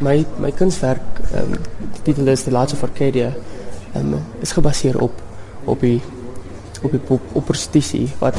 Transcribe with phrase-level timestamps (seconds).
[0.00, 1.00] my my kunswerk
[1.32, 1.58] ehm um,
[1.92, 3.32] die titel is The Lights of Arcadia.
[3.94, 5.12] Ehm um, is gebaseer op
[5.64, 6.00] op die
[6.82, 8.36] op die op, op prostitusie wat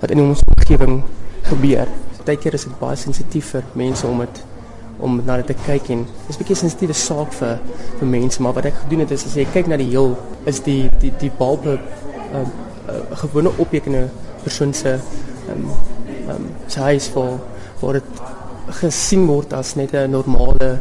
[0.00, 1.02] wat in ons omgewing
[1.42, 1.88] gebeur.
[2.16, 4.44] Partykeer is dit baie sensitief vir mense om dit
[4.98, 7.58] om na dit te kyk en dis 'n bietjie sensitiewe saak vir
[7.98, 10.60] vir mense, maar wat ek gedoen het is as jy kyk na die heel is
[10.60, 11.78] die die die balbe
[12.32, 12.44] ehm
[12.88, 14.10] um, gewone 'n
[14.42, 15.70] persoon se ehm um,
[16.28, 17.10] ehm um, sy huis
[17.80, 18.04] waar dit
[18.80, 20.78] gesien word as net 'n normale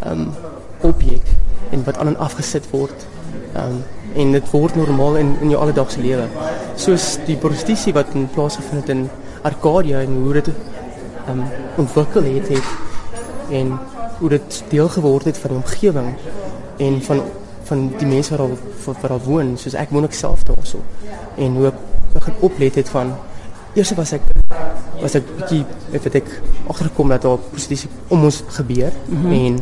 [0.00, 0.32] ehm um,
[0.80, 1.26] objek
[1.70, 3.06] en wat aan en afgesit word.
[3.54, 3.84] Ehm um,
[4.14, 6.28] en dit word normaal in in jou alledaagse lewe.
[6.76, 9.08] Soos die prostitusie wat in plaas gevind het in
[9.42, 11.44] Arcadia en hoe dit ehm um,
[11.76, 12.68] ontwikkel het, het
[13.50, 13.78] en
[14.18, 16.14] hoe dit deel geword het van die omgewing
[16.76, 17.22] en van
[17.66, 20.78] van die mense wat al wat al woon, soos ek woon ek self daarso.
[21.36, 21.80] En hoe ek
[22.12, 23.16] begin oplet het van
[23.76, 24.24] eers was ek
[25.00, 26.28] was ek bietjie het ek
[26.66, 29.32] agtergekom dat daar prostitusie om ons gebeur mm -hmm.
[29.32, 29.58] en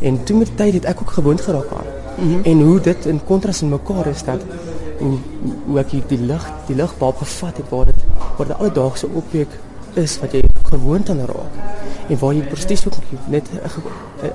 [0.00, 1.88] en toe met tyd het ek ook gewoond geraak aan.
[2.18, 2.44] Mm -hmm.
[2.44, 4.40] En hoe dit in kontras in mekaar is dat
[4.98, 5.18] hoe
[5.66, 8.00] hoe ek die lig die ligbal gevat het waar dit
[8.36, 9.48] waar dit alledaagse objek
[9.94, 11.54] is wat jy gewoond aan raak
[12.08, 13.48] en waar jy prostitusie ook net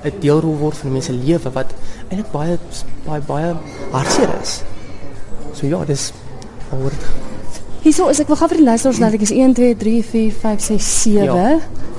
[0.03, 1.73] 'n deelrol word van mense lewe wat
[2.07, 2.57] eintlik baie
[3.05, 3.53] baie baie
[3.91, 4.61] hartseer is.
[5.53, 6.13] So ja, dis
[6.69, 7.01] word
[7.83, 10.35] Hierso is ek wil gou vir die luisteraars laat ek is 1 2 3 4
[10.39, 11.25] 5 6 7.
[11.27, 11.47] Ja.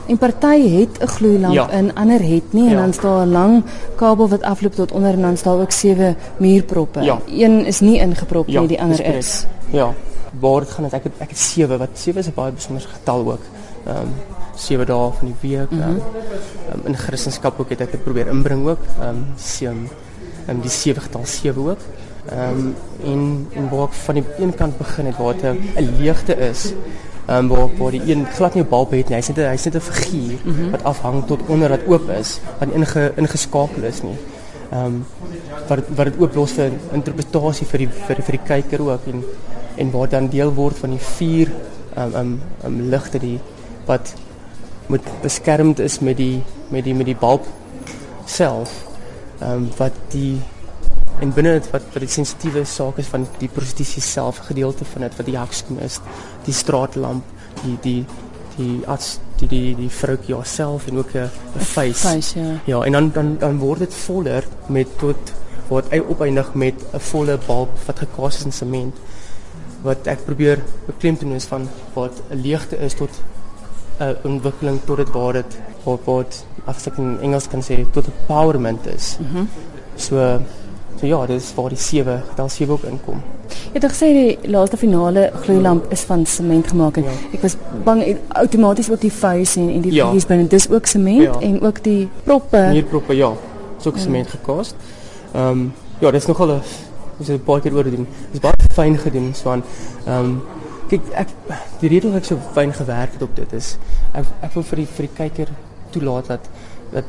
[0.09, 1.69] En party het 'n gloeilamp ja.
[1.71, 2.71] in, ander het nie ja.
[2.71, 3.65] en dan staan 'n lang
[3.97, 7.01] kabel wat afloop tot onder en dan staan ook sewe muurproppe.
[7.01, 7.21] Ja.
[7.29, 9.15] Een is nie ingeprop ja, nie, die ander is.
[9.17, 9.47] is.
[9.71, 9.93] Ja.
[10.41, 12.89] Waar dit gaan is ek het, ek het sewe wat sewe is 'n baie besondere
[12.89, 13.45] getal ook.
[13.87, 14.13] Ehm um,
[14.57, 15.71] sewe dae van die week.
[15.71, 16.01] Mm -hmm.
[16.75, 18.83] um, in Christendom ook het ek dit probeer inbring ook.
[19.01, 19.75] Ehm um, sewe
[20.47, 21.81] ehm um, die sewe getal sewe ook.
[22.33, 25.45] Um, en en waar ek van die een kant begin het waar dit
[25.77, 26.73] 'n leegte is.
[27.31, 29.17] Um, waar waar die een glad nie bal het nie.
[29.17, 30.71] Hy's net hy's net 'n figuur mm -hmm.
[30.71, 34.17] wat afhang tot onder wat oop is, wat inge ingeskakel is nie.
[34.71, 35.05] Ehm um,
[35.69, 39.25] wat wat dit oop los vir interpretasie vir die vir vir die kyker ook en
[39.77, 41.51] en waar dan deel word van die vier
[41.97, 42.27] ehm um, ehm
[42.65, 43.39] um, um, ligte die
[43.87, 44.15] wat
[44.87, 47.45] moet beskermd is met die met die met die balk
[48.25, 48.73] self
[49.41, 50.41] ehm um, wat die
[51.23, 55.07] en binne dit wat wat die sensitiewe saak is van die prostitusie self gedeelte van
[55.07, 56.01] dit wat die hakskoen is
[56.47, 57.25] die straatlamp
[57.63, 58.01] die die
[58.57, 62.07] die as die die die vroukie haarself en ook 'n face.
[62.07, 62.59] face ja.
[62.65, 65.33] ja en dan dan dan word dit voller met tot
[65.69, 68.95] word hy opeindig met 'n volle balk wat gekaas is in sement
[69.83, 73.11] wat ek probeer beklemtoon is van wat 'n leegte is tot
[74.01, 78.07] 'n ontwikkeling tot dit waar dit wat wat as ek in Engels kan sê tot
[78.07, 79.17] empowerment is.
[79.21, 79.39] Mhm.
[79.39, 79.49] Mm
[79.97, 80.41] so
[81.05, 83.19] So ja, dis waar die 7, getal 7 ook inkom.
[83.75, 87.17] Jy het gesê die laaste finale gloeilamp is van sement gemaak en ja.
[87.37, 88.01] ek was bang
[88.41, 90.07] outomaties ook die face en en die ja.
[90.09, 91.35] vlies binne dis ook sement ja.
[91.45, 92.63] en ook die proppe.
[92.73, 93.29] Nee, proppe ja.
[93.77, 94.05] Dis ook ja.
[94.07, 94.73] sement gekaas.
[95.35, 95.67] Ehm um,
[96.01, 96.63] ja, dis nogal 'n
[97.19, 98.09] dis 'n baie keer oor doen.
[98.31, 99.65] Dis baie fyn gedoen so aan
[100.07, 100.43] ehm um,
[100.89, 101.37] kyk ek
[101.85, 103.77] die rede hoekom ek so fyn gewerk het op dit is
[104.15, 105.55] ek ek wil vir die vir die kyker
[105.91, 106.51] toelaat dat
[106.97, 107.05] dat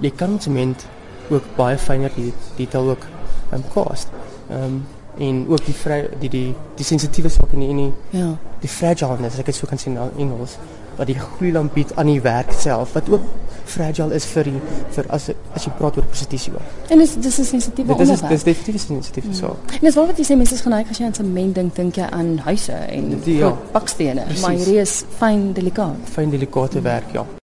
[0.00, 0.84] jy kan sement
[1.30, 3.04] ook baie fyner die detail ook
[3.52, 4.14] um, cast.
[4.48, 4.86] Ehm um,
[5.18, 8.28] en ook die vry die die die sensitiewe saak in die in die ja,
[8.62, 10.54] die fragileness, ek het so kan sien in Engels,
[10.98, 13.26] wat die gloeilamp bied aan die werk self wat ook
[13.68, 14.60] fragile is vir die
[14.96, 16.52] vir as as jy praat oor prostitusie.
[16.88, 18.14] En dis dis is sensitief onderwerp.
[18.14, 19.36] Dis is dis definitief sensitief ja.
[19.40, 19.56] so.
[19.78, 22.08] En dis wat jy sê mense is geneig as jy aan sement dink, dink jy
[22.18, 26.14] aan huise en die, ja, bakstene, maar hierdie is fyn delikaat.
[26.14, 27.26] Fyn delikate werk, ja.